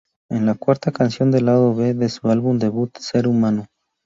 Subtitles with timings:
[0.31, 3.67] Es la cuarta canción del lado B de su álbum debut, "Ser humano!!